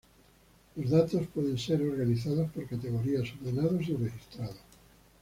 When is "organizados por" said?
1.83-2.65